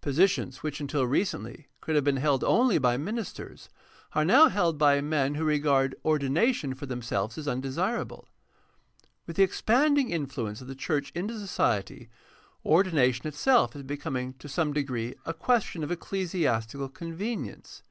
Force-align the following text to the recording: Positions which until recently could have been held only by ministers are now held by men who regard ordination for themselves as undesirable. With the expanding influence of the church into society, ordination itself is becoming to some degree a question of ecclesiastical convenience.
Positions 0.00 0.64
which 0.64 0.80
until 0.80 1.06
recently 1.06 1.68
could 1.80 1.94
have 1.94 2.02
been 2.02 2.16
held 2.16 2.42
only 2.42 2.78
by 2.78 2.96
ministers 2.96 3.68
are 4.12 4.24
now 4.24 4.48
held 4.48 4.76
by 4.76 5.00
men 5.00 5.36
who 5.36 5.44
regard 5.44 5.94
ordination 6.04 6.74
for 6.74 6.86
themselves 6.86 7.38
as 7.38 7.46
undesirable. 7.46 8.28
With 9.24 9.36
the 9.36 9.44
expanding 9.44 10.10
influence 10.10 10.60
of 10.60 10.66
the 10.66 10.74
church 10.74 11.12
into 11.14 11.38
society, 11.38 12.08
ordination 12.66 13.28
itself 13.28 13.76
is 13.76 13.84
becoming 13.84 14.32
to 14.40 14.48
some 14.48 14.72
degree 14.72 15.14
a 15.24 15.32
question 15.32 15.84
of 15.84 15.92
ecclesiastical 15.92 16.88
convenience. 16.88 17.84